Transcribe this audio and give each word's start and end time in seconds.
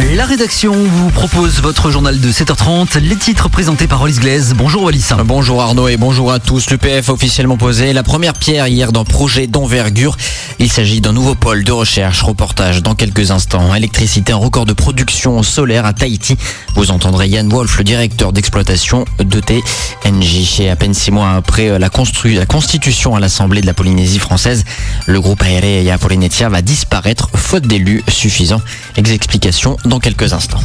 La 0.00 0.24
rédaction 0.24 0.72
vous 0.72 1.10
propose 1.10 1.60
votre 1.60 1.90
journal 1.90 2.18
de 2.18 2.32
7h30, 2.32 2.98
les 2.98 3.16
titres 3.16 3.48
présentés 3.48 3.86
par 3.86 4.00
Wallis 4.00 4.18
Glaise. 4.18 4.54
Bonjour 4.56 4.84
Wallis. 4.84 5.08
Bonjour 5.24 5.60
Arnaud 5.60 5.88
et 5.88 5.96
bonjour 5.96 6.32
à 6.32 6.38
tous. 6.38 6.70
L'UPF 6.70 7.10
officiellement 7.10 7.56
posé 7.56 7.92
la 7.92 8.02
première 8.02 8.32
pierre 8.32 8.68
hier 8.68 8.92
d'un 8.92 9.04
projet 9.04 9.46
d'envergure. 9.46 10.16
Il 10.58 10.70
s'agit 10.70 11.00
d'un 11.00 11.12
nouveau 11.12 11.34
pôle 11.34 11.64
de 11.64 11.72
recherche. 11.72 12.22
Reportage 12.22 12.82
dans 12.82 12.94
quelques 12.94 13.30
instants. 13.30 13.74
Électricité, 13.74 14.32
un 14.32 14.36
record 14.36 14.64
de 14.64 14.72
production 14.72 15.42
solaire 15.42 15.84
à 15.84 15.92
Tahiti. 15.92 16.36
Vous 16.74 16.90
entendrez 16.90 17.28
Yann 17.28 17.48
Wolf, 17.48 17.76
le 17.78 17.84
directeur 17.84 18.32
d'exploitation 18.32 19.04
de 19.18 19.40
TNJ. 19.40 20.60
Et 20.60 20.70
à 20.70 20.76
peine 20.76 20.94
six 20.94 21.10
mois 21.10 21.32
après 21.32 21.78
la, 21.78 21.90
constitution 21.90 23.14
à 23.14 23.20
l'Assemblée 23.20 23.60
de 23.60 23.66
la 23.66 23.74
Polynésie 23.74 24.18
française, 24.18 24.64
le 25.06 25.20
groupe 25.20 25.42
aéré 25.42 25.92
Polynesia 26.00 26.48
va 26.48 26.62
disparaître 26.62 27.28
faute 27.34 27.66
d'élus 27.66 28.02
suffisants. 28.08 28.62
explications 28.96 29.76
dans 29.84 29.98
quelques 29.98 30.32
instants. 30.32 30.60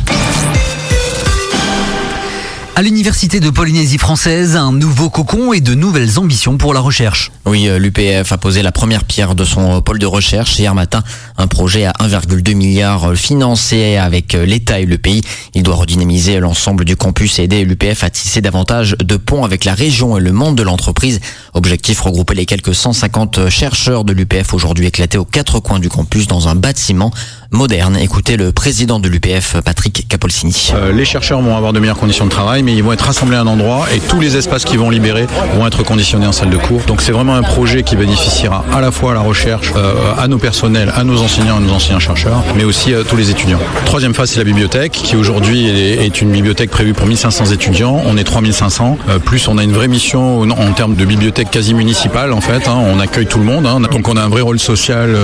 À 2.77 2.83
l'université 2.83 3.39
de 3.39 3.49
Polynésie 3.49 3.97
française, 3.97 4.55
un 4.55 4.71
nouveau 4.71 5.09
cocon 5.09 5.51
et 5.51 5.61
de 5.61 5.73
nouvelles 5.73 6.19
ambitions 6.19 6.59
pour 6.59 6.75
la 6.75 6.79
recherche. 6.79 7.31
Oui, 7.45 7.67
euh, 7.67 7.79
l'UPF 7.79 8.31
a 8.31 8.37
posé 8.37 8.61
la 8.61 8.71
première 8.71 9.03
pierre 9.03 9.33
de 9.33 9.43
son 9.45 9.81
pôle 9.81 9.97
de 9.97 10.05
recherche 10.05 10.59
hier 10.59 10.75
matin. 10.75 11.01
Un 11.39 11.47
projet 11.47 11.85
à 11.85 11.93
1,2 11.93 12.53
milliard 12.53 13.15
financé 13.15 13.97
avec 13.97 14.35
euh, 14.35 14.45
l'État 14.45 14.79
et 14.79 14.85
le 14.85 14.99
pays. 14.99 15.21
Il 15.55 15.63
doit 15.63 15.73
redynamiser 15.73 16.39
l'ensemble 16.39 16.85
du 16.85 16.95
campus 16.95 17.39
et 17.39 17.45
aider 17.45 17.65
l'UPF 17.65 18.03
à 18.03 18.11
tisser 18.11 18.41
davantage 18.41 18.95
de 19.03 19.17
ponts 19.17 19.43
avec 19.43 19.65
la 19.65 19.73
région 19.73 20.15
et 20.15 20.21
le 20.21 20.31
monde 20.31 20.55
de 20.55 20.61
l'entreprise. 20.61 21.19
Objectif 21.55 22.01
regrouper 22.01 22.35
les 22.35 22.45
quelques 22.45 22.75
150 22.75 23.49
chercheurs 23.49 24.03
de 24.03 24.13
l'UPF 24.13 24.53
aujourd'hui 24.53 24.85
éclatés 24.85 25.17
aux 25.17 25.25
quatre 25.25 25.59
coins 25.59 25.79
du 25.79 25.89
campus 25.89 26.27
dans 26.27 26.47
un 26.47 26.53
bâtiment 26.53 27.11
moderne. 27.51 27.97
Écoutez 27.97 28.37
le 28.37 28.51
président 28.51 28.99
de 28.99 29.07
l'UPF, 29.07 29.61
Patrick 29.61 30.07
Capolsini. 30.07 30.71
Euh, 30.73 30.91
les 30.91 31.05
chercheurs 31.05 31.41
vont 31.41 31.55
avoir 31.55 31.73
de 31.73 31.79
meilleures 31.79 31.97
conditions 31.97 32.25
de 32.25 32.29
travail, 32.29 32.63
mais 32.67 32.73
ils 32.73 32.83
vont 32.83 32.91
être 32.91 33.05
rassemblés 33.05 33.37
à 33.37 33.41
un 33.41 33.47
endroit 33.47 33.85
et 33.95 34.01
tous 34.01 34.19
les 34.19 34.35
espaces 34.35 34.65
qu'ils 34.65 34.77
vont 34.77 34.89
libérer 34.89 35.25
vont 35.55 35.65
être 35.65 35.83
conditionnés 35.83 36.27
en 36.27 36.33
salle 36.33 36.49
de 36.49 36.57
cours. 36.57 36.81
Donc 36.85 37.01
c'est 37.01 37.13
vraiment 37.13 37.33
un 37.35 37.41
projet 37.41 37.81
qui 37.81 37.95
bénéficiera 37.95 38.65
à 38.73 38.81
la 38.81 38.91
fois 38.91 39.11
à 39.11 39.13
la 39.13 39.21
recherche, 39.21 39.71
euh, 39.77 39.93
à 40.17 40.27
nos 40.27 40.37
personnels, 40.37 40.91
à 40.93 41.05
nos 41.05 41.21
enseignants, 41.21 41.57
à 41.57 41.59
nos 41.61 41.71
enseignants 41.71 42.01
chercheurs, 42.01 42.43
mais 42.57 42.65
aussi 42.65 42.93
à 42.93 43.05
tous 43.05 43.15
les 43.15 43.31
étudiants. 43.31 43.59
Troisième 43.85 44.13
phase, 44.13 44.31
c'est 44.31 44.39
la 44.39 44.43
bibliothèque, 44.43 44.91
qui 44.91 45.15
aujourd'hui 45.15 45.65
est 45.65 46.21
une 46.21 46.29
bibliothèque 46.29 46.69
prévue 46.69 46.93
pour 46.93 47.07
1500 47.07 47.45
étudiants. 47.53 48.01
On 48.05 48.17
est 48.17 48.25
3500. 48.25 48.97
Euh, 49.07 49.19
plus 49.19 49.47
on 49.47 49.57
a 49.57 49.63
une 49.63 49.71
vraie 49.71 49.87
mission 49.87 50.41
en 50.41 50.71
termes 50.73 50.95
de 50.95 51.05
bibliothèque 51.05 51.49
quasi 51.49 51.73
municipale 51.73 52.33
en 52.33 52.41
fait. 52.41 52.67
Hein. 52.67 52.75
on 52.93 52.99
accueille 52.99 53.27
tout 53.27 53.39
le 53.39 53.45
monde. 53.45 53.65
Hein. 53.65 53.79
donc 53.79 54.09
on 54.09 54.17
a 54.17 54.21
un 54.21 54.29
vrai 54.29 54.41
rôle 54.41 54.59
social 54.59 55.15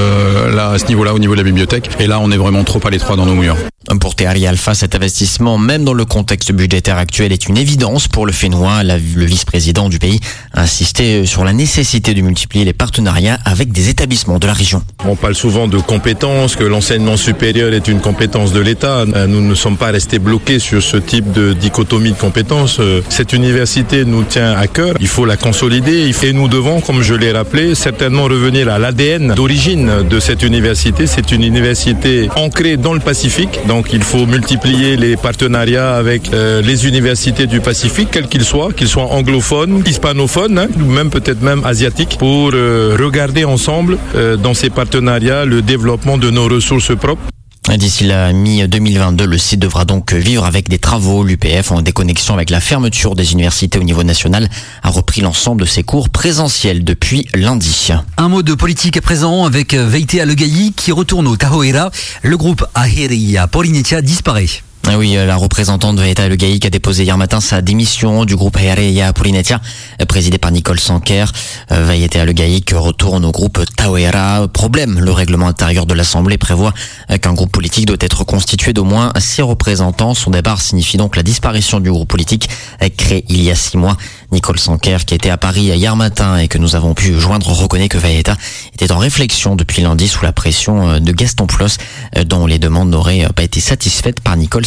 là 0.55 0.69
à 0.69 0.79
ce 0.79 0.85
niveau-là, 0.85 1.13
au 1.13 1.19
niveau 1.19 1.33
de 1.33 1.39
la 1.39 1.43
bibliothèque. 1.43 1.89
Et 1.99 2.07
là, 2.07 2.21
on 2.21 2.31
est 2.31 2.37
vraiment 2.37 2.63
trop 2.63 2.79
à 2.85 2.89
l'étroit 2.89 3.17
dans 3.17 3.25
nos 3.25 3.35
murs. 3.35 3.57
Pour 3.99 4.15
Théari 4.15 4.47
Alpha, 4.47 4.73
cet 4.73 4.95
investissement, 4.95 5.57
même 5.57 5.83
dans 5.83 5.93
le 5.93 6.05
contexte 6.05 6.51
budgétaire 6.51 6.97
actuel, 6.97 7.31
est 7.31 7.47
une 7.47 7.57
évidence 7.57 8.07
pour 8.07 8.25
le 8.25 8.31
Fénois. 8.31 8.81
le 8.83 9.25
vice-président 9.25 9.89
du 9.89 9.99
pays 9.99 10.19
a 10.53 10.61
insisté 10.61 11.25
sur 11.25 11.43
la 11.43 11.53
nécessité 11.53 12.13
de 12.13 12.21
multiplier 12.21 12.65
les 12.65 12.73
partenariats 12.73 13.37
avec 13.45 13.71
des 13.71 13.89
établissements 13.89 14.39
de 14.39 14.47
la 14.47 14.53
région. 14.53 14.83
On 15.05 15.15
parle 15.15 15.35
souvent 15.35 15.67
de 15.67 15.77
compétences, 15.77 16.55
que 16.55 16.63
l'enseignement 16.63 17.17
supérieur 17.17 17.73
est 17.73 17.87
une 17.87 17.99
compétence 17.99 18.53
de 18.53 18.61
l'État. 18.61 19.05
Nous 19.05 19.41
ne 19.41 19.53
sommes 19.53 19.77
pas 19.77 19.91
restés 19.91 20.19
bloqués 20.19 20.59
sur 20.59 20.81
ce 20.81 20.97
type 20.97 21.31
de 21.33 21.53
dichotomie 21.53 22.11
de 22.11 22.17
compétences. 22.17 22.79
Cette 23.09 23.33
université 23.33 24.05
nous 24.05 24.23
tient 24.23 24.53
à 24.53 24.67
cœur. 24.67 24.95
Il 25.01 25.07
faut 25.07 25.25
la 25.25 25.37
consolider 25.37 26.09
et 26.09 26.33
nous 26.33 26.47
devons, 26.47 26.79
comme 26.79 27.01
je 27.01 27.13
l'ai 27.15 27.31
rappelé, 27.31 27.75
certainement 27.75 28.23
revenir 28.23 28.69
à 28.69 28.79
l'ADN 28.79 29.33
d'origine 29.35 30.03
de 30.09 30.19
cette 30.19 30.41
université. 30.41 31.05
C'est 31.05 31.31
une 31.31 31.43
université 31.43 32.29
ancrée 32.37 32.77
dans 32.77 32.93
le 32.93 33.01
Pacifique. 33.01 33.59
Donc 33.73 33.91
il 33.91 34.03
faut 34.03 34.27
multiplier 34.27 34.97
les 34.97 35.17
partenariats 35.17 35.95
avec 35.95 36.31
euh, 36.31 36.61
les 36.61 36.87
universités 36.87 37.47
du 37.47 37.59
Pacifique, 37.59 38.09
quels 38.11 38.27
qu'ils 38.27 38.43
soient, 38.43 38.71
qu'ils 38.71 38.87
soient 38.87 39.09
anglophones, 39.19 39.81
hispanophones, 39.87 40.59
hein, 40.59 40.67
ou 40.79 40.91
même 40.91 41.09
peut-être 41.09 41.41
même 41.41 41.63
asiatiques, 41.65 42.17
pour 42.19 42.51
euh, 42.53 42.95
regarder 42.99 43.45
ensemble 43.45 43.97
euh, 44.15 44.37
dans 44.37 44.53
ces 44.53 44.69
partenariats 44.69 45.45
le 45.45 45.63
développement 45.63 46.19
de 46.19 46.29
nos 46.29 46.47
ressources 46.47 46.95
propres. 46.95 47.32
D'ici 47.69 48.03
la 48.03 48.33
mi-2022, 48.33 49.23
le 49.23 49.37
site 49.37 49.59
devra 49.59 49.85
donc 49.85 50.13
vivre 50.13 50.45
avec 50.45 50.69
des 50.69 50.79
travaux. 50.79 51.23
L'UPF, 51.23 51.71
en 51.71 51.81
déconnexion 51.81 52.33
avec 52.33 52.49
la 52.49 52.59
fermeture 52.59 53.15
des 53.15 53.31
universités 53.31 53.79
au 53.79 53.83
niveau 53.83 54.03
national, 54.03 54.49
a 54.83 54.89
repris 54.89 55.21
l'ensemble 55.21 55.61
de 55.61 55.65
ses 55.65 55.81
cours 55.81 56.09
présentiels 56.09 56.83
depuis 56.83 57.27
lundi. 57.33 57.89
Un 58.17 58.27
mot 58.29 58.43
de 58.43 58.53
politique 58.53 58.97
à 58.97 59.01
présent 59.01 59.45
avec 59.45 59.73
Veite 59.73 60.13
Alegaï 60.15 60.73
qui 60.75 60.91
retourne 60.91 61.25
au 61.25 61.37
Tahoeira. 61.37 61.89
Le 62.21 62.37
groupe 62.37 62.65
Aheria 62.75 63.47
Polinetia 63.47 64.01
disparaît. 64.01 64.49
Ah 64.85 64.97
oui, 64.97 65.15
euh, 65.15 65.25
la 65.25 65.37
représentante 65.37 65.97
l'État 66.01 66.27
Le 66.27 66.35
Gaïc 66.35 66.65
a 66.65 66.69
déposé 66.69 67.03
hier 67.03 67.17
matin 67.17 67.39
sa 67.39 67.61
démission 67.61 68.25
du 68.25 68.35
groupe 68.35 68.57
Aerea 68.57 69.13
Polinetia, 69.13 69.61
euh, 70.01 70.05
présidé 70.05 70.37
par 70.37 70.51
Nicole 70.51 70.77
Sanker. 70.77 71.23
Euh, 71.71 71.85
Vaieta 71.85 72.25
Le 72.25 72.33
Gaïc 72.33 72.73
retourne 72.75 73.23
au 73.23 73.31
groupe 73.31 73.63
Tauera. 73.77 74.45
Problème, 74.49 74.99
le 74.99 75.11
règlement 75.11 75.47
intérieur 75.47 75.85
de 75.85 75.93
l'Assemblée 75.93 76.37
prévoit 76.37 76.73
qu'un 77.21 77.33
groupe 77.33 77.51
politique 77.51 77.85
doit 77.85 77.95
être 78.01 78.25
constitué 78.25 78.73
d'au 78.73 78.83
moins 78.83 79.13
six 79.19 79.41
représentants. 79.41 80.13
Son 80.15 80.31
départ 80.31 80.59
signifie 80.59 80.97
donc 80.97 81.15
la 81.15 81.23
disparition 81.23 81.79
du 81.79 81.89
groupe 81.89 82.09
politique 82.09 82.49
créé 82.97 83.23
il 83.29 83.41
y 83.41 83.51
a 83.51 83.55
six 83.55 83.77
mois. 83.77 83.95
Nicole 84.33 84.59
Sanker, 84.59 85.05
qui 85.05 85.13
était 85.13 85.29
à 85.29 85.37
Paris 85.37 85.65
hier 85.65 85.95
matin 85.95 86.37
et 86.37 86.47
que 86.47 86.57
nous 86.57 86.75
avons 86.75 86.93
pu 86.93 87.19
joindre, 87.19 87.47
reconnaît 87.47 87.87
que 87.87 87.97
Vaieta 87.97 88.35
était 88.73 88.91
en 88.91 88.97
réflexion 88.97 89.55
depuis 89.55 89.81
lundi 89.81 90.07
sous 90.07 90.25
la 90.25 90.33
pression 90.33 90.99
de 90.99 91.11
Gaston 91.11 91.45
Plos, 91.45 91.77
dont 92.25 92.47
les 92.47 92.59
demandes 92.59 92.89
n'auraient 92.89 93.27
pas 93.35 93.43
été 93.43 93.59
satisfaites 93.59 94.19
par 94.19 94.35
Nicole 94.35 94.65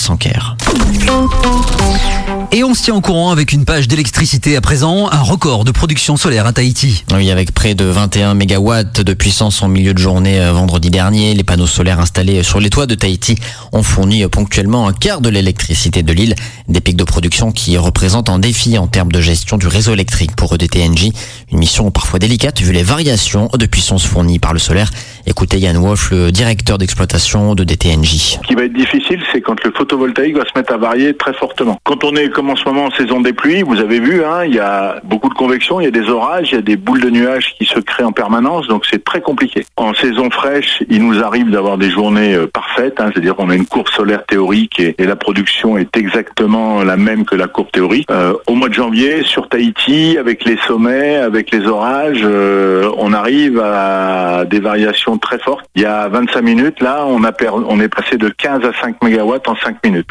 Et 2.53 2.63
on 2.65 2.75
se 2.75 2.83
tient 2.85 2.95
au 2.95 3.01
courant 3.01 3.31
avec 3.31 3.53
une 3.53 3.65
page 3.65 3.89
d'électricité 3.89 4.57
à 4.57 4.61
présent, 4.61 5.11
un 5.11 5.21
record 5.21 5.65
de 5.65 5.73
production 5.73 6.17
solaire 6.17 6.47
à 6.47 6.53
Tahiti. 6.53 7.05
Oui, 7.13 7.31
avec 7.31 7.53
près 7.53 7.75
de 7.75 7.85
21 7.85 8.35
mégawatts 8.35 9.01
de 9.01 9.15
puissance 9.15 9.63
en 9.63 9.69
milieu 9.69 9.93
de 9.95 9.99
journée 9.99 10.41
euh, 10.41 10.53
vendredi 10.53 10.91
dernier, 10.91 11.35
les 11.35 11.43
panneaux 11.43 11.67
solaires 11.67 12.01
installés 12.01 12.43
sur 12.43 12.61
les 12.61 12.71
toits 12.71 12.87
de 12.87 12.95
Tahiti 12.95 13.37
ont 13.73 13.83
fourni 13.83 14.23
euh, 14.23 14.29
ponctuellement 14.29 14.89
un 14.89 14.93
quart 14.93 15.21
de 15.21 15.29
l'électricité 15.29 16.03
de 16.03 16.13
l'île. 16.13 16.35
Des 16.69 16.81
pics 16.81 16.97
de 16.97 17.05
production 17.05 17.53
qui 17.53 17.77
représentent 17.77 18.31
un 18.31 18.39
défi 18.39 18.79
en 18.79 18.87
termes 18.87 19.13
de 19.13 19.21
gestion 19.21 19.59
du 19.59 19.67
réseau 19.67 19.93
électrique 19.93 20.35
pour 20.37 20.55
EDTNJ. 20.55 21.11
Une 21.53 21.59
mission 21.59 21.91
parfois 21.91 22.19
délicate 22.19 22.61
vu 22.61 22.73
les 22.73 22.83
variations 22.83 23.51
de 23.53 23.67
puissance 23.67 24.05
fournies 24.05 24.39
par 24.39 24.53
le 24.53 24.61
solaire. 24.61 24.91
Écoutez 25.29 25.59
Yann 25.59 25.77
Wolf, 25.77 26.13
le 26.13 26.31
directeur 26.31 26.79
d'exploitation 26.79 27.57
de 27.57 27.65
DTNJ. 27.65 28.39
Ce 28.39 28.47
qui 28.47 28.55
va 28.55 28.63
être 28.63 28.73
difficile, 28.73 29.21
c'est 29.33 29.41
quand 29.41 29.57
le 29.65 29.73
photovoltaïque 29.73 30.37
va 30.37 30.45
se 30.45 30.57
mettre 30.57 30.73
à 30.73 30.77
varier 30.77 31.15
très 31.15 31.33
fortement. 31.33 31.81
Quand 31.83 32.05
on 32.05 32.15
est 32.15 32.29
comme 32.29 32.49
en 32.49 32.55
ce 32.55 32.65
moment 32.65 32.85
en 32.85 32.91
saison 32.93 33.21
des 33.21 33.33
pluies, 33.33 33.63
vous 33.63 33.81
avez 33.81 33.99
vu, 33.99 34.23
hein, 34.23 34.45
il 34.45 34.55
y 34.55 34.61
a 34.61 35.01
beaucoup 35.03 35.29
de 35.29 35.35
convection, 35.35 35.81
il 35.81 35.85
y 35.85 35.89
a 35.89 35.91
des 35.91 36.09
orages, 36.09 36.51
il 36.53 36.55
y 36.55 36.59
a 36.59 36.63
des 36.63 36.77
boules 36.77 37.01
de 37.01 37.11
nuages 37.11 37.57
qui 37.59 37.67
se 37.67 37.81
créent 37.81 38.05
en 38.05 38.13
permanence, 38.13 38.69
donc 38.69 38.87
c'est 38.89 39.03
très 39.03 39.21
compliqué. 39.21 39.67
En 39.77 39.95
saison 39.95 40.31
fraîche, 40.31 40.85
il 40.89 41.05
nous 41.05 41.21
arrive 41.21 41.51
d'avoir 41.51 41.77
des 41.77 41.91
journées 41.91 42.35
euh, 42.35 42.47
parfaites, 42.47 43.01
hein, 43.01 43.11
c'est-à-dire 43.13 43.35
qu'on 43.35 43.51
a 43.51 43.57
une 43.57 43.67
courbe 43.67 43.89
solaire 43.89 44.25
théorique 44.27 44.79
et, 44.79 44.95
la 44.99 45.17
production 45.17 45.79
est 45.79 45.97
exactement 45.97 46.83
la 46.83 46.97
même 46.97 47.25
que 47.25 47.37
la 47.37 47.47
courbe 47.47 47.71
théorique. 47.73 48.07
Euh, 48.11 48.35
au 48.47 48.55
mois 48.55 48.69
de 48.69 48.75
janvier, 48.75 49.23
sur 49.23 49.49
Tahiti, 49.49 50.19
avec 50.19 50.45
les 50.45 50.57
sommets, 50.67 51.17
avec 51.17 51.53
les 51.53 51.67
orages, 51.67 52.23
euh, 52.25 52.66
on 53.07 53.13
arrive 53.13 53.61
à 53.61 54.45
des 54.47 54.59
variations 54.59 55.17
très 55.17 55.39
fortes. 55.39 55.65
Il 55.77 55.83
y 55.83 55.87
a 55.87 56.09
25 56.09 56.43
minutes, 56.43 56.83
là, 56.83 57.05
on, 57.07 57.23
a 57.23 57.33
on 57.53 57.79
est 57.79 57.89
passé 57.89 58.17
de 58.17 58.29
15 58.29 58.65
à 58.65 58.73
5 58.81 59.01
mégawatts 59.05 59.47
en 59.47 59.55
5 59.55 59.85
minutes. 59.85 60.11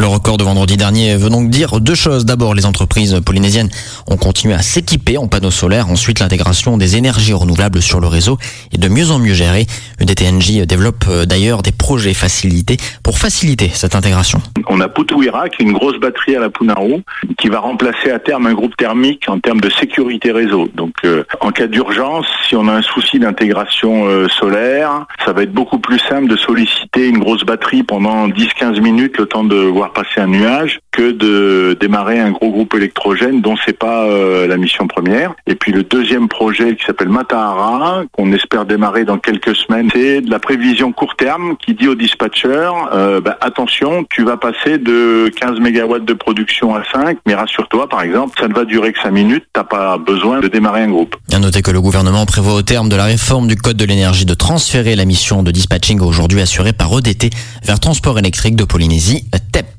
Le 0.00 0.06
record 0.06 0.36
de 0.36 0.44
vendredi 0.44 0.76
dernier 0.76 1.16
veut 1.16 1.28
donc 1.28 1.50
dire 1.50 1.80
deux 1.80 1.96
choses. 1.96 2.24
D'abord, 2.24 2.54
les 2.54 2.66
entreprises 2.66 3.20
polynésiennes 3.26 3.68
ont 4.08 4.16
continué 4.16 4.54
à 4.54 4.62
s'équiper 4.62 5.18
en 5.18 5.26
panneaux 5.26 5.50
solaires. 5.50 5.90
Ensuite, 5.90 6.20
l'intégration 6.20 6.78
des 6.78 6.96
énergies 6.96 7.32
renouvelables 7.32 7.82
sur 7.82 7.98
le 7.98 8.06
réseau 8.06 8.38
est 8.72 8.78
de 8.78 8.86
mieux 8.86 9.10
en 9.10 9.18
mieux 9.18 9.34
gérée. 9.34 9.66
EDTNJ 10.00 10.66
développe 10.68 11.04
euh, 11.08 11.26
d'ailleurs 11.26 11.62
des 11.62 11.72
projets 11.72 12.14
facilités 12.14 12.76
pour 13.02 13.18
faciliter 13.18 13.70
cette 13.74 13.96
intégration. 13.96 14.40
On 14.68 14.80
a 14.80 14.88
Putuira, 14.88 15.48
qui 15.48 15.62
est 15.62 15.66
une 15.66 15.72
grosse 15.72 15.98
batterie 15.98 16.36
à 16.36 16.40
la 16.40 16.50
Punaru, 16.50 17.02
qui 17.36 17.48
va 17.48 17.58
remplacer 17.58 18.12
à 18.12 18.20
terme 18.20 18.46
un 18.46 18.54
groupe 18.54 18.76
thermique 18.76 19.28
en 19.28 19.40
termes 19.40 19.60
de 19.60 19.68
sécurité 19.68 20.30
réseau. 20.30 20.68
Donc, 20.76 20.92
euh, 21.04 21.24
en 21.40 21.50
cas 21.50 21.66
d'urgence, 21.66 22.26
si 22.48 22.54
on 22.54 22.68
a 22.68 22.72
un 22.72 22.82
souci 22.82 23.18
d'intégration 23.18 24.06
euh, 24.06 24.28
solaire, 24.28 25.06
ça 25.24 25.32
va 25.32 25.42
être 25.42 25.52
beaucoup 25.52 25.80
plus 25.80 25.98
simple 25.98 26.28
de 26.28 26.36
solliciter 26.36 27.08
une 27.08 27.18
grosse 27.18 27.42
batterie 27.42 27.82
pendant 27.82 28.28
10-15 28.28 28.80
minutes, 28.80 29.18
le 29.18 29.26
temps 29.26 29.42
de 29.42 29.56
voir 29.56 29.87
passer 29.92 30.20
un 30.20 30.26
nuage 30.28 30.80
que 30.92 31.12
de 31.12 31.76
démarrer 31.80 32.18
un 32.18 32.30
gros 32.30 32.50
groupe 32.50 32.74
électrogène 32.74 33.40
dont 33.40 33.56
c'est 33.64 33.78
pas 33.78 34.04
euh, 34.04 34.46
la 34.46 34.56
mission 34.56 34.86
première. 34.86 35.34
Et 35.46 35.54
puis 35.54 35.72
le 35.72 35.82
deuxième 35.82 36.28
projet 36.28 36.76
qui 36.76 36.84
s'appelle 36.84 37.08
Matahara, 37.08 38.02
qu'on 38.12 38.32
espère 38.32 38.64
démarrer 38.64 39.04
dans 39.04 39.18
quelques 39.18 39.54
semaines, 39.54 39.88
c'est 39.92 40.20
de 40.20 40.30
la 40.30 40.38
prévision 40.38 40.92
court 40.92 41.14
terme 41.16 41.56
qui 41.56 41.74
dit 41.74 41.88
au 41.88 41.94
dispatcher 41.94 42.70
euh, 42.92 43.20
bah, 43.20 43.36
attention, 43.40 44.04
tu 44.10 44.24
vas 44.24 44.36
passer 44.36 44.78
de 44.78 45.30
15 45.40 45.60
mégawatts 45.60 46.04
de 46.04 46.14
production 46.14 46.74
à 46.74 46.82
5, 46.92 47.18
mais 47.26 47.34
rassure-toi 47.34 47.88
par 47.88 48.02
exemple, 48.02 48.38
ça 48.40 48.48
ne 48.48 48.54
va 48.54 48.64
durer 48.64 48.92
que 48.92 49.00
5 49.00 49.10
minutes, 49.10 49.44
t'as 49.52 49.64
pas 49.64 49.98
besoin 49.98 50.40
de 50.40 50.48
démarrer 50.48 50.82
un 50.82 50.90
groupe. 50.90 51.16
À 51.32 51.38
noter 51.38 51.62
que 51.62 51.70
le 51.70 51.80
gouvernement 51.80 52.26
prévoit 52.26 52.54
au 52.54 52.62
terme 52.62 52.88
de 52.88 52.96
la 52.96 53.04
réforme 53.04 53.46
du 53.46 53.56
code 53.56 53.76
de 53.76 53.84
l'énergie 53.84 54.24
de 54.24 54.34
transférer 54.34 54.96
la 54.96 55.04
mission 55.04 55.42
de 55.42 55.50
dispatching 55.50 56.00
aujourd'hui 56.00 56.40
assurée 56.40 56.72
par 56.72 56.96
EDT 56.98 57.30
vers 57.64 57.80
Transport 57.80 58.18
électrique 58.18 58.56
de 58.56 58.64
Polynésie, 58.64 59.24
TEP. 59.52 59.77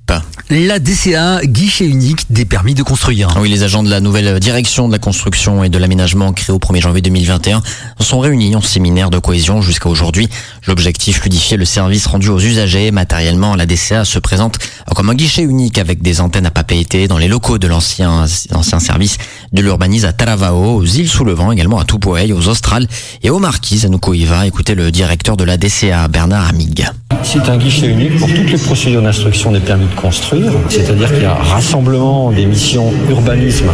La 0.51 0.79
DCA, 0.79 1.41
guichet 1.43 1.85
unique 1.85 2.25
des 2.31 2.43
permis 2.43 2.73
de 2.73 2.81
construire. 2.81 3.29
Oui, 3.39 3.49
les 3.49 3.61
agents 3.61 3.83
de 3.83 3.89
la 3.89 3.99
nouvelle 3.99 4.39
direction 4.39 4.87
de 4.87 4.91
la 4.91 4.97
construction 4.97 5.63
et 5.63 5.69
de 5.69 5.77
l'aménagement 5.77 6.33
créée 6.33 6.55
au 6.55 6.57
1er 6.57 6.81
janvier 6.81 7.01
2021 7.03 7.61
sont 7.99 8.19
réunis 8.19 8.55
en 8.55 8.61
séminaire 8.61 9.11
de 9.11 9.19
cohésion 9.19 9.61
jusqu'à 9.61 9.89
aujourd'hui. 9.89 10.27
L'objectif, 10.65 11.19
fluidifier 11.19 11.55
le 11.55 11.65
service 11.65 12.07
rendu 12.07 12.29
aux 12.29 12.39
usagers. 12.39 12.89
Matériellement, 12.89 13.55
la 13.55 13.67
DCA 13.67 14.05
se 14.05 14.17
présente 14.17 14.57
comme 14.95 15.11
un 15.11 15.15
guichet 15.15 15.43
unique 15.43 15.77
avec 15.77 16.01
des 16.01 16.19
antennes 16.19 16.47
à 16.47 16.51
papeete 16.51 17.07
dans 17.07 17.19
les 17.19 17.27
locaux 17.27 17.59
de 17.59 17.67
l'ancien 17.67 18.25
ancien 18.51 18.79
service 18.79 19.17
de 19.53 19.61
l'urbanisme 19.61 20.07
à 20.07 20.13
Taravao, 20.13 20.77
aux 20.77 20.85
îles 20.85 21.09
sous 21.09 21.25
le 21.25 21.33
vent, 21.33 21.51
également 21.51 21.77
à 21.77 21.85
Tupouei, 21.85 22.33
aux 22.33 22.47
Australes 22.47 22.87
et 23.21 23.29
aux 23.29 23.39
Marquises 23.39 23.85
à 23.85 23.89
Nukuiva. 23.89 24.47
Écoutez 24.47 24.73
le 24.73 24.91
directeur 24.91 25.37
de 25.37 25.43
la 25.43 25.57
DCA, 25.57 26.07
Bernard 26.07 26.47
Amig. 26.47 26.89
C'est 27.23 27.49
un 27.49 27.57
guichet 27.57 27.87
unique 27.87 28.17
pour 28.17 28.27
toutes 28.27 28.51
les 28.51 28.57
procédures 28.57 29.01
d'instruction 29.01 29.51
des 29.51 29.59
permis 29.59 29.85
de 29.85 29.99
construire, 29.99 30.51
c'est-à-dire 30.69 31.11
qu'il 31.13 31.23
y 31.23 31.25
a 31.25 31.33
rassemblement 31.33 32.31
des 32.31 32.45
missions 32.45 32.91
urbanisme 33.09 33.67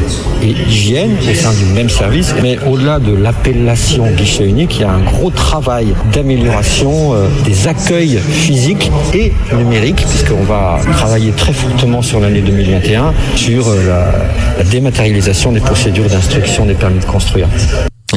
et 0.44 0.50
hygiène 0.50 1.16
au 1.30 1.34
sein 1.34 1.54
du 1.54 1.66
même 1.74 1.90
service, 1.90 2.34
mais 2.42 2.58
au-delà 2.68 3.00
de 3.00 3.14
l'appellation 3.14 4.08
guichet 4.12 4.46
unique, 4.46 4.76
il 4.78 4.82
y 4.82 4.84
a 4.84 4.92
un 4.92 5.02
gros 5.02 5.32
travail 5.32 5.94
d'amélioration 6.12 7.14
euh, 7.14 7.28
des 7.46 7.68
accueils 7.68 8.18
physiques 8.18 8.92
et 9.14 9.34
numériques, 9.56 10.06
puisqu'on 10.10 10.44
va 10.44 10.80
travailler 10.94 11.32
très 11.32 11.54
fortement 11.54 12.02
sur 12.02 12.20
l'année 12.20 12.42
2021 12.42 13.14
sur 13.36 13.68
euh, 13.68 13.88
la, 13.88 14.64
la 14.64 14.70
dématérialisation 14.70 15.52
des 15.52 15.62
procédures 15.62 16.10
d'instruction 16.10 16.66
des 16.66 16.74
permis 16.74 17.00
de 17.00 17.06
construire. 17.06 17.48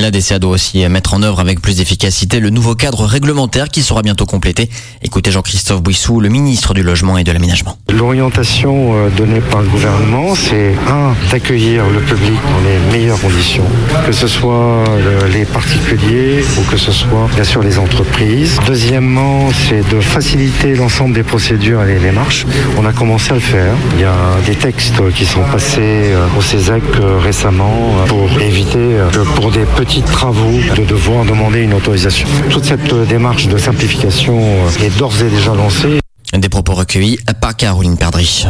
La 0.01 0.13
DCA 0.13 0.39
doit 0.39 0.53
aussi 0.53 0.87
mettre 0.89 1.15
en 1.15 1.23
œuvre 1.25 1.41
avec 1.41 1.61
plus 1.61 1.79
d'efficacité 1.79 2.39
le 2.39 2.51
nouveau 2.51 2.77
cadre 2.77 3.05
réglementaire 3.05 3.69
qui 3.69 3.83
sera 3.83 4.03
bientôt 4.03 4.27
complété. 4.27 4.71
Écoutez 5.03 5.33
Jean-Christophe 5.33 5.83
Bouissou, 5.83 6.21
le 6.21 6.29
ministre 6.29 6.73
du 6.73 6.85
Logement 6.85 7.19
et 7.19 7.25
de 7.25 7.33
l'Aménagement. 7.33 7.77
L'orientation 7.91 8.93
euh, 8.93 9.09
donnée 9.09 9.41
par 9.41 9.63
le 9.63 9.69
gouvernement, 9.69 10.35
c'est 10.35 10.75
un, 10.89 11.15
d'accueillir 11.31 11.85
le 11.89 12.01
public 12.01 12.39
dans 12.53 12.69
les 12.69 12.99
meilleures 12.99 13.19
conditions, 13.19 13.65
que 14.05 14.13
ce 14.13 14.27
soit 14.27 14.85
les 15.33 15.47
particuliers 15.47 16.45
ou 16.59 16.71
que 16.71 16.77
ce 16.77 16.93
soit 16.93 17.29
bien 17.35 17.45
sûr 17.45 17.63
les 17.63 17.79
entreprises. 17.79 18.61
Deuxièmement, 18.67 19.49
c'est 19.53 19.89
de 19.89 20.01
faciliter 20.01 20.75
l'ensemble 20.75 21.15
des 21.15 21.23
procédures 21.23 21.83
et 21.83 21.95
les 21.95 21.99
démarches. 21.99 22.47
On 22.77 22.85
a 22.85 22.93
commencé 22.93 23.31
à 23.31 23.35
le 23.35 23.41
faire. 23.41 23.73
Il 23.95 24.03
y 24.03 24.05
a 24.05 24.37
des 24.45 24.55
textes 24.55 25.01
qui 25.15 25.25
sont 25.25 25.45
passés 25.51 26.13
euh, 26.13 26.27
au 26.39 26.43
CESEC 26.43 26.83
euh, 27.01 27.19
récemment 27.19 27.95
pour 28.07 28.29
éviter 28.39 28.99
que 29.13 29.21
pour 29.35 29.51
des 29.51 29.65
petits 29.65 30.03
travaux 30.03 30.59
de 30.77 30.85
devoir 30.85 31.25
demander 31.25 31.63
une 31.63 31.73
autorisation. 31.73 32.29
Toute 32.51 32.67
cette 32.67 32.95
démarche 33.09 33.49
de 33.49 33.57
simplification 33.57 34.39
est 34.83 34.97
d'ores 34.99 35.23
et 35.23 35.31
déjà 35.31 35.55
lancée. 35.55 36.01
Des 36.37 36.51
recueillis 36.75 37.19
par 37.41 37.57
Caroline 37.57 37.97
Perdry. 37.97 38.47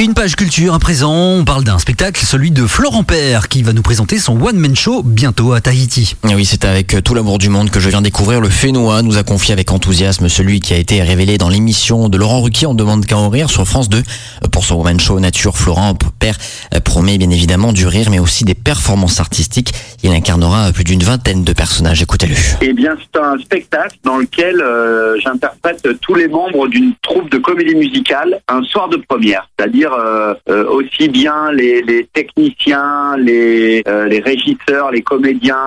Une 0.00 0.14
page 0.14 0.34
culture 0.34 0.72
à 0.72 0.78
présent, 0.78 1.12
on 1.12 1.44
parle 1.44 1.62
d'un 1.62 1.78
spectacle, 1.78 2.24
celui 2.24 2.50
de 2.50 2.66
Florent 2.66 3.04
Père, 3.04 3.48
qui 3.48 3.62
va 3.62 3.74
nous 3.74 3.82
présenter 3.82 4.18
son 4.18 4.40
one-man 4.40 4.74
show 4.74 5.02
bientôt 5.02 5.52
à 5.52 5.60
Tahiti. 5.60 6.16
Oui, 6.24 6.46
c'est 6.46 6.64
avec 6.64 6.96
tout 7.04 7.12
l'amour 7.12 7.36
du 7.36 7.50
monde 7.50 7.68
que 7.68 7.80
je 7.80 7.90
viens 7.90 8.00
découvrir 8.00 8.40
le 8.40 8.48
Fénois, 8.48 9.02
nous 9.02 9.18
a 9.18 9.24
confié 9.24 9.52
avec 9.52 9.70
enthousiasme 9.72 10.30
celui 10.30 10.60
qui 10.60 10.72
a 10.72 10.78
été 10.78 11.02
révélé 11.02 11.36
dans 11.36 11.50
l'émission 11.50 12.08
de 12.08 12.16
Laurent 12.16 12.40
Ruquier, 12.40 12.66
on 12.66 12.72
demande 12.72 13.04
qu'à 13.04 13.18
en 13.18 13.28
rire 13.28 13.50
sur 13.50 13.66
France 13.66 13.90
2. 13.90 14.02
Pour 14.50 14.64
son 14.64 14.76
one-man 14.76 14.98
show 14.98 15.20
nature, 15.20 15.58
Florent 15.58 15.94
Père 16.18 16.38
promet 16.82 17.18
bien 17.18 17.28
évidemment 17.28 17.74
du 17.74 17.86
rire, 17.86 18.08
mais 18.10 18.18
aussi 18.18 18.44
des 18.44 18.54
performances 18.54 19.20
artistiques. 19.20 19.74
Il 20.02 20.12
incarnera 20.12 20.72
plus 20.72 20.84
d'une 20.84 21.02
vingtaine 21.02 21.44
de 21.44 21.52
personnages, 21.52 22.00
écoutez-le. 22.00 22.36
Eh 22.62 22.72
bien, 22.72 22.96
c'est 22.98 23.20
un 23.20 23.38
spectacle 23.38 23.98
dans 24.04 24.16
lequel 24.16 24.62
euh, 24.62 25.20
j'interprète 25.20 25.86
tous 25.94 26.14
les 26.14 26.28
membres 26.28 26.68
d'une 26.68 26.94
troupe 27.02 27.30
de 27.30 27.38
comédie 27.38 27.74
musicale 27.74 28.40
un 28.48 28.62
soir 28.62 28.88
de 28.88 28.96
première, 28.96 29.48
c'est-à-dire 29.58 29.92
euh, 29.92 30.34
euh, 30.48 30.64
aussi 30.68 31.08
bien 31.08 31.52
les, 31.52 32.06
techniciens, 32.12 33.16
les, 33.16 33.82
euh, 33.88 34.06
les 34.06 34.20
régisseurs, 34.20 34.90
les 34.90 35.02
comédiens, 35.02 35.58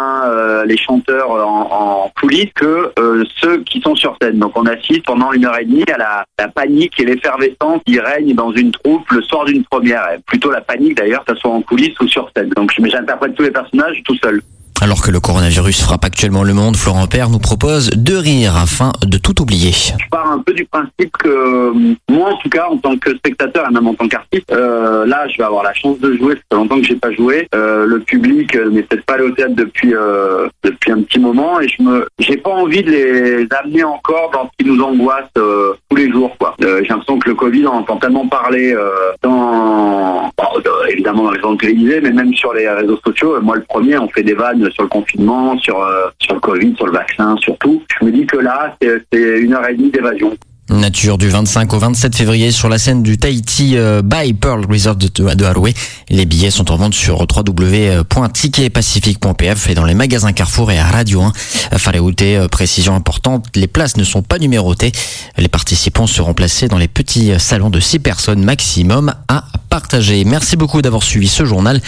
les 0.65 0.77
chanteurs 0.77 1.31
en, 1.31 2.11
coulisses 2.19 2.51
que 2.55 2.91
ceux 3.41 3.57
qui 3.63 3.81
sont 3.81 3.95
sur 3.95 4.17
scène. 4.21 4.39
Donc 4.39 4.53
on 4.55 4.65
assiste 4.65 5.05
pendant 5.05 5.31
une 5.31 5.45
heure 5.45 5.59
et 5.59 5.65
demie 5.65 5.83
à 5.93 5.97
la, 5.97 6.25
panique 6.55 6.99
et 6.99 7.05
l'effervescence 7.05 7.81
qui 7.85 7.99
règne 7.99 8.33
dans 8.33 8.51
une 8.51 8.71
troupe 8.71 9.09
le 9.11 9.21
soir 9.21 9.45
d'une 9.45 9.63
première. 9.63 10.07
Plutôt 10.25 10.51
la 10.51 10.61
panique 10.61 10.97
d'ailleurs, 10.97 11.23
que 11.25 11.33
ce 11.33 11.41
soit 11.41 11.51
en 11.51 11.61
coulisses 11.61 11.99
ou 11.99 12.07
sur 12.07 12.29
scène. 12.35 12.49
Donc 12.49 12.71
j'interprète 12.77 13.35
tous 13.35 13.43
les 13.43 13.51
personnages 13.51 14.01
tout 14.05 14.15
seul. 14.17 14.41
Alors 14.83 15.01
que 15.01 15.11
le 15.11 15.21
coronavirus 15.21 15.81
frappe 15.81 16.03
actuellement 16.03 16.43
le 16.43 16.53
monde, 16.53 16.75
Florent 16.75 17.07
Père 17.07 17.29
nous 17.29 17.39
propose 17.39 17.89
de 17.91 18.17
rire 18.17 18.57
afin 18.57 18.91
de 19.01 19.17
tout 19.17 19.41
oublier. 19.41 19.71
Je 19.71 20.09
pars 20.11 20.29
un 20.29 20.39
peu 20.39 20.51
du 20.51 20.65
principe 20.65 21.15
que 21.17 21.29
euh, 21.29 21.95
moi, 22.09 22.33
en 22.33 22.35
tout 22.35 22.49
cas, 22.49 22.67
en 22.69 22.75
tant 22.75 22.97
que 22.97 23.15
spectateur 23.15 23.65
et 23.69 23.73
même 23.73 23.87
en 23.87 23.93
tant 23.93 24.09
qu'artiste, 24.09 24.51
euh, 24.51 25.05
là, 25.05 25.25
je 25.29 25.37
vais 25.37 25.45
avoir 25.45 25.63
la 25.63 25.73
chance 25.73 25.97
de 26.01 26.17
jouer. 26.17 26.33
Ça 26.33 26.41
fait 26.51 26.55
longtemps 26.57 26.81
que 26.81 26.85
j'ai 26.85 26.97
pas 26.97 27.13
joué. 27.13 27.47
Euh, 27.55 27.85
le 27.85 28.01
public 28.01 28.57
euh, 28.57 28.69
n'est 28.71 28.83
peut-être 28.83 29.05
pas 29.05 29.13
allé 29.13 29.23
au 29.23 29.31
théâtre 29.31 29.55
depuis 29.55 29.95
euh, 29.95 30.49
depuis 30.65 30.91
un 30.91 31.01
petit 31.01 31.19
moment, 31.19 31.61
et 31.61 31.69
je 31.69 31.81
me, 31.81 32.05
j'ai 32.19 32.35
pas 32.35 32.51
envie 32.51 32.83
de 32.83 32.91
les 32.91 33.47
amener 33.63 33.85
encore 33.85 34.31
dans 34.33 34.49
ce 34.51 34.65
qui 34.65 34.69
nous 34.69 34.83
angoisse 34.83 35.29
tous 35.33 35.95
les 35.95 36.11
jours, 36.11 36.35
quoi. 36.37 36.55
J'ai 36.59 36.83
l'impression 36.89 37.19
que 37.19 37.29
le 37.29 37.35
Covid, 37.35 37.67
on 37.67 37.77
entend 37.77 37.95
tellement 37.95 38.27
parler 38.27 38.75
dans, 39.21 40.29
évidemment 41.03 41.25
dans 41.25 41.31
les 41.31 41.43
ondes 41.43 41.59
télévisées, 41.59 41.99
mais 42.01 42.11
même 42.11 42.33
sur 42.33 42.53
les 42.53 42.67
réseaux 42.69 42.99
sociaux. 43.05 43.39
Moi, 43.41 43.57
le 43.57 43.63
premier, 43.63 43.97
on 43.97 44.07
fait 44.07 44.23
des 44.23 44.33
vannes 44.33 44.69
sur 44.71 44.83
le 44.83 44.89
confinement, 44.89 45.57
sur 45.59 45.81
euh, 45.81 46.07
sur 46.19 46.33
le 46.35 46.39
Covid, 46.39 46.75
sur 46.77 46.85
le 46.85 46.93
vaccin, 46.93 47.35
surtout. 47.39 47.83
Je 47.99 48.05
me 48.05 48.11
dis 48.11 48.25
que 48.25 48.37
là, 48.37 48.75
c'est 48.81 49.39
une 49.39 49.53
heure 49.53 49.67
et 49.67 49.75
demie 49.75 49.91
d'évasion. 49.91 50.33
Nature 50.69 51.17
du 51.17 51.27
25 51.27 51.73
au 51.73 51.79
27 51.79 52.15
février 52.15 52.53
sur 52.53 52.69
la 52.69 52.77
scène 52.77 53.03
du 53.03 53.17
Tahiti 53.17 53.75
euh, 53.75 54.01
by 54.01 54.31
Pearl 54.33 54.65
Resort 54.65 54.95
de, 54.95 55.43
Haroué. 55.43 55.73
Les 56.09 56.25
billets 56.25 56.51
sont 56.51 56.71
en 56.71 56.77
vente 56.77 56.93
sur 56.93 57.19
www.ticketpacifique.pf 57.19 59.69
et 59.69 59.75
dans 59.75 59.83
les 59.83 59.93
magasins 59.93 60.31
Carrefour 60.31 60.71
et 60.71 60.79
à 60.79 60.85
Radio 60.85 61.21
1. 61.21 61.33
Fallait 61.77 61.99
outer, 61.99 62.37
euh, 62.37 62.47
précision 62.47 62.95
importante, 62.95 63.47
les 63.55 63.67
places 63.67 63.97
ne 63.97 64.05
sont 64.05 64.21
pas 64.21 64.39
numérotées. 64.39 64.93
Les 65.37 65.49
participants 65.49 66.07
seront 66.07 66.33
placés 66.33 66.69
dans 66.69 66.77
les 66.77 66.87
petits 66.87 67.33
salons 67.39 67.69
de 67.69 67.81
6 67.81 67.99
personnes 67.99 68.41
maximum 68.41 69.13
à 69.27 69.43
partager. 69.67 70.23
Merci 70.23 70.55
beaucoup 70.55 70.81
d'avoir 70.81 71.03
suivi 71.03 71.27
ce 71.27 71.43
journal. 71.43 71.81